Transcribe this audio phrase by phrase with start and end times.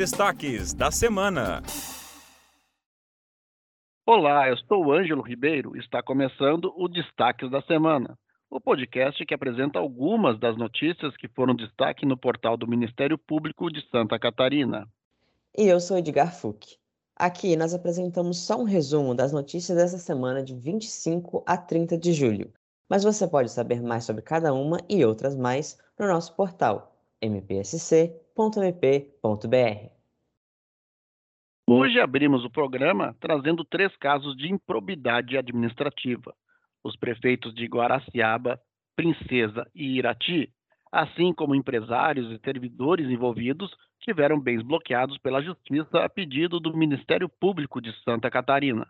[0.00, 1.62] destaques da semana.
[4.06, 8.18] Olá, eu sou Ângelo Ribeiro e está começando o Destaques da Semana,
[8.48, 13.70] o podcast que apresenta algumas das notícias que foram destaque no portal do Ministério Público
[13.70, 14.88] de Santa Catarina.
[15.54, 16.78] E eu sou Edgar Fuch.
[17.14, 22.14] Aqui nós apresentamos só um resumo das notícias dessa semana de 25 a 30 de
[22.14, 22.50] julho,
[22.88, 26.90] mas você pode saber mais sobre cada uma e outras mais no nosso portal
[28.36, 29.90] mpsc.mp.br.
[31.66, 36.34] Hoje abrimos o programa trazendo três casos de improbidade administrativa.
[36.82, 38.60] Os prefeitos de Guaraciaba,
[38.96, 40.52] Princesa e Irati,
[40.90, 47.28] assim como empresários e servidores envolvidos, tiveram bens bloqueados pela Justiça a pedido do Ministério
[47.28, 48.86] Público de Santa Catarina.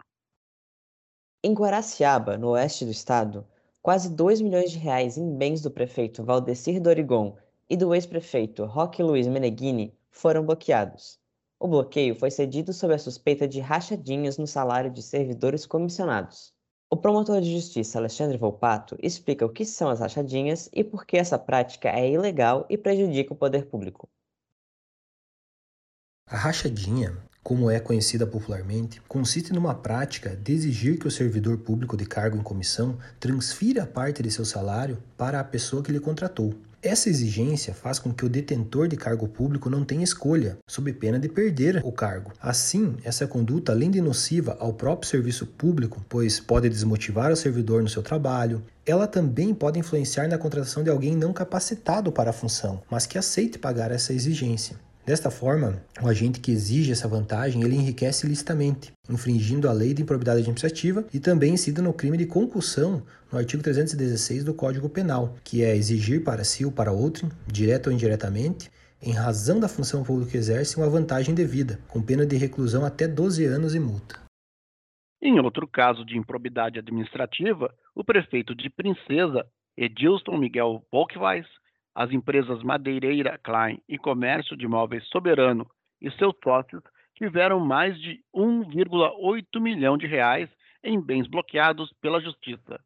[1.44, 3.46] Em Guaraciaba, no oeste do estado,
[3.82, 7.36] quase 2 milhões de reais em bens do prefeito Valdecir Dorigon
[7.70, 11.20] e do ex-prefeito Roque Luiz Meneghini foram bloqueados.
[11.60, 16.52] O bloqueio foi cedido sob a suspeita de rachadinhas no salário de servidores comissionados.
[16.90, 21.16] O promotor de justiça Alexandre Volpato explica o que são as rachadinhas e por que
[21.16, 24.08] essa prática é ilegal e prejudica o poder público.
[26.26, 31.96] A rachadinha como é conhecida popularmente, consiste numa prática de exigir que o servidor público
[31.96, 36.54] de cargo em comissão transfira parte de seu salário para a pessoa que lhe contratou.
[36.82, 41.18] Essa exigência faz com que o detentor de cargo público não tenha escolha, sob pena
[41.18, 42.32] de perder o cargo.
[42.40, 47.82] Assim, essa conduta, além de nociva ao próprio serviço público, pois pode desmotivar o servidor
[47.82, 52.32] no seu trabalho, ela também pode influenciar na contratação de alguém não capacitado para a
[52.32, 54.76] função, mas que aceite pagar essa exigência.
[55.10, 60.02] Desta forma, o agente que exige essa vantagem, ele enriquece ilicitamente, infringindo a lei de
[60.02, 65.34] improbidade administrativa e também incide no crime de concussão no artigo 316 do Código Penal,
[65.42, 68.70] que é exigir para si ou para outro, direto ou indiretamente,
[69.02, 73.08] em razão da função pública que exerce, uma vantagem devida, com pena de reclusão até
[73.08, 74.14] 12 anos e multa.
[75.20, 79.44] Em outro caso de improbidade administrativa, o prefeito de Princesa,
[79.76, 81.48] Edilson Miguel Volkweis,
[81.94, 85.68] as empresas Madeireira Klein e Comércio de Imóveis Soberano
[86.00, 86.82] e seus sócios
[87.14, 90.48] tiveram mais de 1,8 milhão de reais
[90.82, 92.80] em bens bloqueados pela Justiça.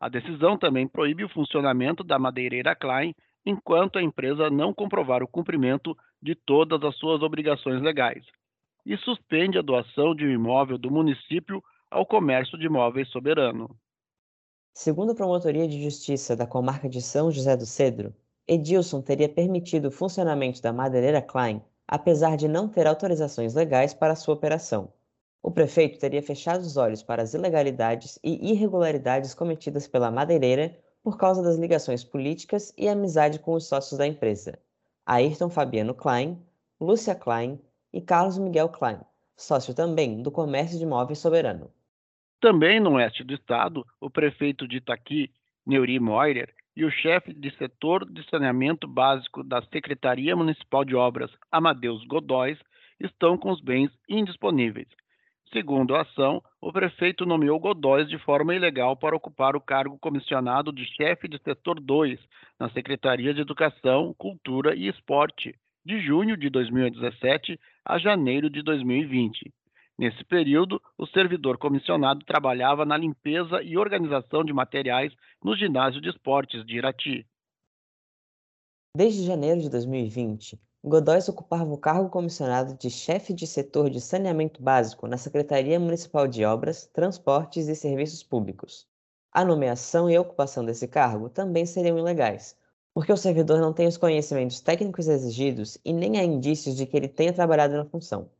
[0.00, 5.28] A decisão também proíbe o funcionamento da Madeireira Klein enquanto a empresa não comprovar o
[5.28, 8.24] cumprimento de todas as suas obrigações legais
[8.86, 13.68] e suspende a doação de um imóvel do município ao comércio de imóveis soberano.
[14.72, 18.14] Segundo a Promotoria de Justiça da Comarca de São José do Cedro,
[18.48, 24.16] Edilson teria permitido o funcionamento da madeireira Klein, apesar de não ter autorizações legais para
[24.16, 24.90] sua operação.
[25.42, 31.18] O prefeito teria fechado os olhos para as ilegalidades e irregularidades cometidas pela madeireira por
[31.18, 34.58] causa das ligações políticas e amizade com os sócios da empresa,
[35.06, 36.42] Ayrton Fabiano Klein,
[36.80, 37.60] Lúcia Klein
[37.92, 39.00] e Carlos Miguel Klein,
[39.36, 41.70] sócio também do Comércio de Imóveis Soberano.
[42.40, 45.30] Também no oeste do estado, o prefeito de Itaqui,
[45.66, 51.28] Neuri Moirer, e o chefe de setor de saneamento básico da Secretaria Municipal de Obras,
[51.50, 52.56] Amadeus Godóis,
[53.00, 54.86] estão com os bens indisponíveis.
[55.52, 60.72] Segundo a ação, o prefeito nomeou Godóis de forma ilegal para ocupar o cargo comissionado
[60.72, 62.16] de chefe de setor 2
[62.60, 69.52] na Secretaria de Educação, Cultura e Esporte, de junho de 2017 a janeiro de 2020.
[69.98, 76.08] Nesse período, o servidor comissionado trabalhava na limpeza e organização de materiais no ginásio de
[76.08, 77.26] esportes de Irati.
[78.96, 84.62] Desde janeiro de 2020, Godóis ocupava o cargo comissionado de chefe de setor de saneamento
[84.62, 88.86] básico na Secretaria Municipal de Obras, Transportes e Serviços Públicos.
[89.32, 92.56] A nomeação e ocupação desse cargo também seriam ilegais,
[92.94, 96.96] porque o servidor não tem os conhecimentos técnicos exigidos e nem há indícios de que
[96.96, 98.30] ele tenha trabalhado na função.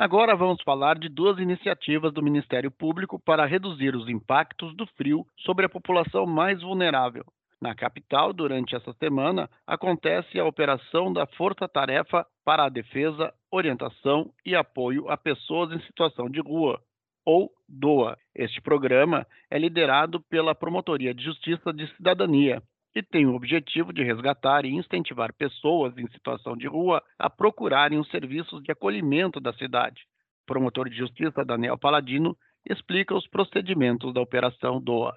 [0.00, 5.26] Agora vamos falar de duas iniciativas do Ministério Público para reduzir os impactos do frio
[5.38, 7.24] sobre a população mais vulnerável.
[7.60, 14.30] Na capital, durante essa semana, acontece a operação da Força Tarefa para a Defesa, Orientação
[14.46, 16.80] e Apoio a Pessoas em Situação de Rua,
[17.26, 18.16] ou DOA.
[18.36, 22.62] Este programa é liderado pela Promotoria de Justiça de Cidadania
[22.94, 27.98] e tem o objetivo de resgatar e incentivar pessoas em situação de rua a procurarem
[27.98, 30.02] os serviços de acolhimento da cidade.
[30.42, 32.36] O promotor de justiça Daniel Paladino
[32.68, 35.14] explica os procedimentos da Operação DOA.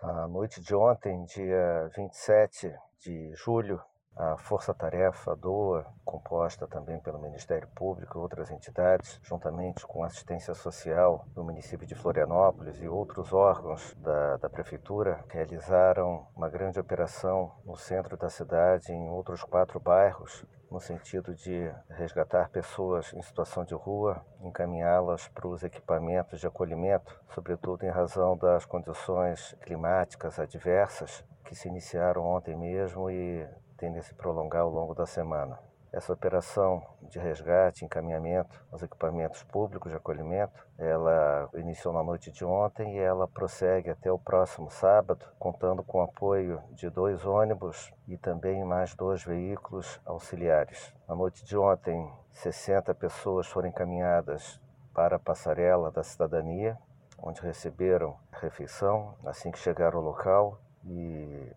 [0.00, 3.80] A noite de ontem, dia 27 de julho,
[4.16, 10.54] a Força Tarefa DOA, composta também pelo Ministério Público e outras entidades, juntamente com assistência
[10.54, 17.52] social do município de Florianópolis e outros órgãos da, da Prefeitura, realizaram uma grande operação
[17.64, 23.64] no centro da cidade, em outros quatro bairros, no sentido de resgatar pessoas em situação
[23.64, 31.22] de rua, encaminhá-las para os equipamentos de acolhimento, sobretudo em razão das condições climáticas adversas
[31.44, 33.46] que se iniciaram ontem mesmo e
[33.76, 35.58] tende a se prolongar ao longo da semana.
[35.92, 42.44] Essa operação de resgate, encaminhamento aos equipamentos públicos de acolhimento, ela iniciou na noite de
[42.44, 47.90] ontem e ela prossegue até o próximo sábado, contando com o apoio de dois ônibus
[48.06, 50.92] e também mais dois veículos auxiliares.
[51.08, 54.60] Na noite de ontem, 60 pessoas foram encaminhadas
[54.92, 56.76] para a passarela da cidadania,
[57.18, 61.52] onde receberam refeição assim que chegaram ao local e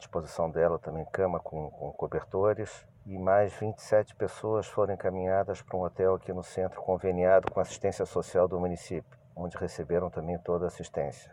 [0.00, 5.82] disposição dela também cama com, com cobertores e mais 27 pessoas foram encaminhadas para um
[5.82, 10.68] hotel aqui no centro conveniado com assistência social do município, onde receberam também toda a
[10.68, 11.32] assistência.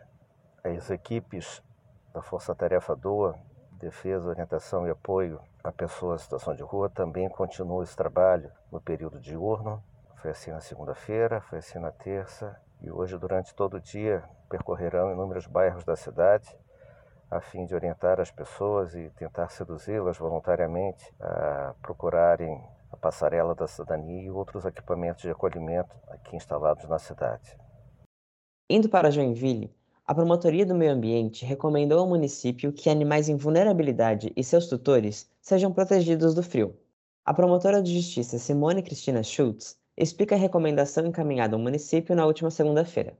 [0.62, 1.62] As equipes
[2.12, 3.38] da Força Tarefa DOA,
[3.72, 8.80] Defesa, Orientação e Apoio a pessoas em situação de rua, também continuam esse trabalho no
[8.80, 9.82] período diurno.
[10.16, 15.12] Foi assim na segunda-feira, foi assim na terça e hoje, durante todo o dia, percorrerão
[15.12, 16.56] inúmeros bairros da cidade
[17.30, 23.66] a fim de orientar as pessoas e tentar seduzi-las voluntariamente a procurarem a passarela da
[23.66, 27.56] cidadania e outros equipamentos de acolhimento aqui instalados na cidade.
[28.70, 29.74] Indo para Joinville,
[30.06, 35.30] a Promotoria do Meio Ambiente recomendou ao município que animais em vulnerabilidade e seus tutores
[35.40, 36.74] sejam protegidos do frio.
[37.26, 42.50] A promotora de justiça Simone Cristina Schultz explica a recomendação encaminhada ao município na última
[42.50, 43.18] segunda-feira.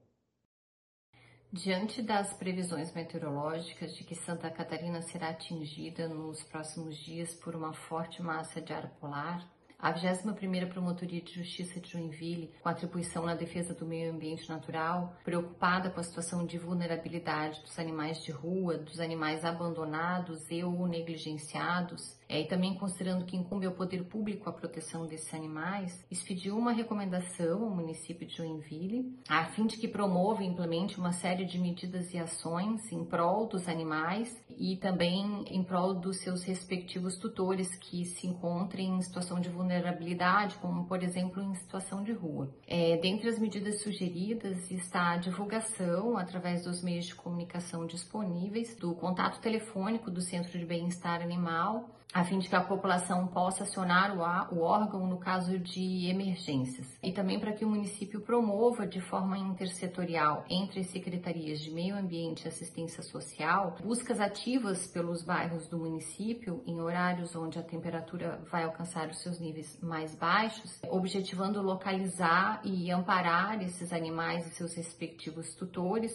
[1.50, 7.72] Diante das previsões meteorológicas de que Santa Catarina será atingida nos próximos dias por uma
[7.72, 9.48] forte massa de ar polar,
[9.78, 15.16] a 21ª Promotoria de Justiça de Joinville, com atribuição na defesa do meio ambiente natural,
[15.24, 20.86] preocupada com a situação de vulnerabilidade dos animais de rua, dos animais abandonados e ou
[20.86, 26.56] negligenciados, é, e também considerando que incumbe ao poder público a proteção desses animais, expediu
[26.56, 31.46] uma recomendação ao município de Joinville, a fim de que promova e implemente uma série
[31.46, 37.16] de medidas e ações em prol dos animais e também em prol dos seus respectivos
[37.16, 42.52] tutores que se encontrem em situação de vulnerabilidade, como por exemplo em situação de rua.
[42.66, 48.94] É, dentre as medidas sugeridas está a divulgação através dos meios de comunicação disponíveis do
[48.94, 54.16] contato telefônico do Centro de Bem-Estar Animal a fim de que a população possa acionar
[54.52, 56.98] o órgão no caso de emergências.
[57.02, 61.96] E também para que o município promova de forma intersetorial entre as secretarias de Meio
[61.96, 68.40] Ambiente e Assistência Social buscas ativas pelos bairros do município em horários onde a temperatura
[68.50, 74.74] vai alcançar os seus níveis mais baixos, objetivando localizar e amparar esses animais e seus
[74.74, 76.12] respectivos tutores,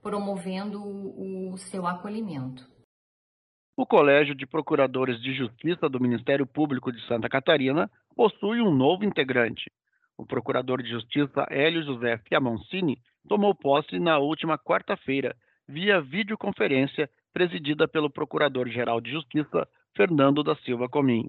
[0.00, 2.70] promovendo o seu acolhimento.
[3.74, 9.02] O Colégio de Procuradores de Justiça do Ministério Público de Santa Catarina possui um novo
[9.02, 9.70] integrante.
[10.18, 15.34] O Procurador de Justiça Hélio José Fiamoncini tomou posse na última quarta-feira,
[15.66, 19.66] via videoconferência presidida pelo Procurador-Geral de Justiça
[19.96, 21.26] Fernando da Silva Comim.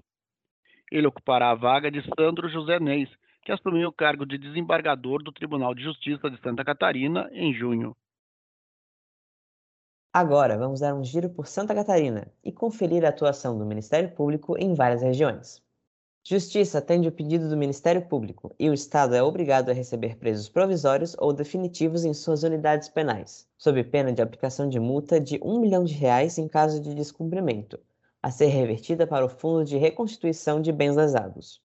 [0.92, 3.08] Ele ocupará a vaga de Sandro José Neis,
[3.42, 7.96] que assumiu o cargo de desembargador do Tribunal de Justiça de Santa Catarina em junho.
[10.16, 14.56] Agora vamos dar um giro por Santa Catarina e conferir a atuação do Ministério Público
[14.56, 15.60] em várias regiões.
[16.22, 20.48] Justiça atende o pedido do Ministério Público e o Estado é obrigado a receber presos
[20.48, 25.58] provisórios ou definitivos em suas unidades penais, sob pena de aplicação de multa de um
[25.58, 27.80] milhão de reais em caso de descumprimento,
[28.22, 31.60] a ser revertida para o Fundo de Reconstituição de Bens Lesados.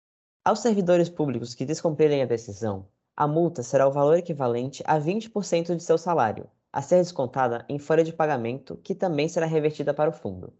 [0.43, 2.85] Aos servidores públicos que descumprirem a decisão,
[3.17, 7.79] a multa será o valor equivalente a 20% de seu salário, a ser descontada em
[7.79, 10.51] folha de pagamento, que também será revertida para o fundo.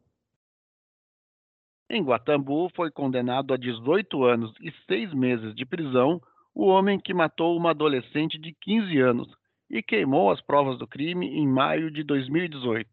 [1.90, 6.22] Em Guatambu, foi condenado a 18 anos e 6 meses de prisão
[6.54, 9.28] o homem que matou uma adolescente de 15 anos
[9.70, 12.90] e queimou as provas do crime em maio de 2018.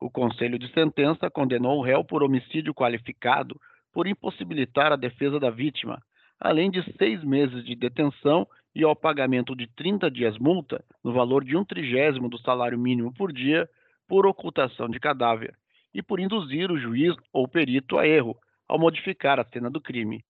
[0.00, 3.60] O Conselho de Sentença condenou o réu por homicídio qualificado
[3.92, 6.00] por impossibilitar a defesa da vítima,
[6.38, 11.44] além de seis meses de detenção e ao pagamento de 30 dias multa, no valor
[11.44, 13.68] de um trigésimo do salário mínimo por dia,
[14.08, 15.56] por ocultação de cadáver,
[15.94, 18.36] e por induzir o juiz ou perito a erro,
[18.66, 20.24] ao modificar a cena do crime.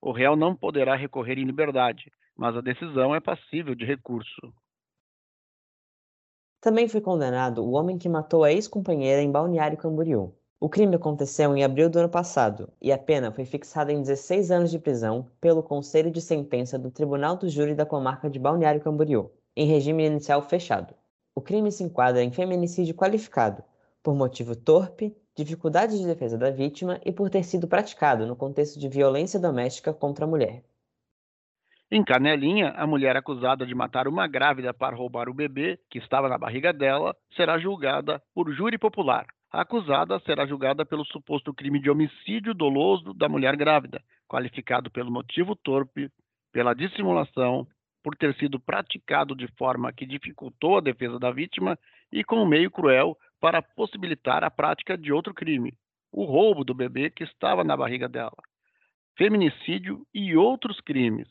[0.00, 4.52] O réu não poderá recorrer em liberdade, mas a decisão é passível de recurso.
[6.60, 10.34] Também foi condenado o homem que matou a ex-companheira em Balneário Camboriú.
[10.58, 14.50] O crime aconteceu em abril do ano passado e a pena foi fixada em 16
[14.50, 18.80] anos de prisão pelo Conselho de Sentença do Tribunal do Júri da Comarca de Balneário
[18.80, 20.94] Camboriú, em regime inicial fechado.
[21.34, 23.62] O crime se enquadra em feminicídio qualificado,
[24.02, 28.80] por motivo torpe, dificuldade de defesa da vítima e por ter sido praticado no contexto
[28.80, 30.64] de violência doméstica contra a mulher.
[31.90, 36.30] Em Canelinha, a mulher acusada de matar uma grávida para roubar o bebê que estava
[36.30, 39.26] na barriga dela será julgada por júri popular.
[39.52, 45.10] A acusada será julgada pelo suposto crime de homicídio doloso da mulher grávida, qualificado pelo
[45.10, 46.10] motivo torpe,
[46.52, 47.66] pela dissimulação,
[48.02, 51.78] por ter sido praticado de forma que dificultou a defesa da vítima
[52.12, 55.76] e com um meio cruel para possibilitar a prática de outro crime,
[56.12, 58.36] o roubo do bebê que estava na barriga dela,
[59.16, 61.28] feminicídio e outros crimes.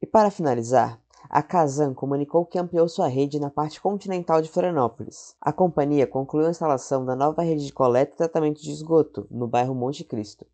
[0.00, 5.36] E para finalizar, a Casan comunicou que ampliou sua rede na parte continental de Florianópolis.
[5.40, 9.46] A companhia concluiu a instalação da nova rede de coleta e tratamento de esgoto no
[9.46, 10.46] bairro Monte Cristo.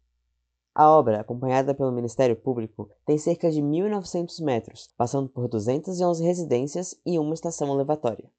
[0.75, 6.95] A obra, acompanhada pelo Ministério Público, tem cerca de 1.900 metros, passando por 211 residências
[7.05, 8.31] e uma estação elevatória.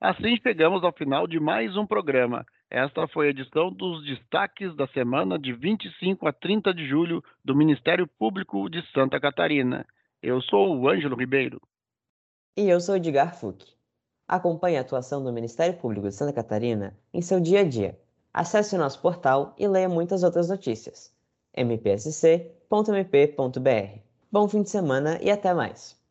[0.00, 2.44] Assim chegamos ao final de mais um programa.
[2.68, 7.54] Esta foi a edição dos destaques da semana de 25 a 30 de julho do
[7.54, 9.86] Ministério Público de Santa Catarina.
[10.26, 11.60] Eu sou o Ângelo Ribeiro.
[12.56, 13.62] E eu sou Edgar Fuch.
[14.26, 18.00] Acompanhe a atuação do Ministério Público de Santa Catarina em seu dia a dia.
[18.32, 21.14] Acesse o nosso portal e leia muitas outras notícias.
[21.54, 22.70] mpsc.mp.br.
[24.32, 26.02] Bom fim de semana e até mais!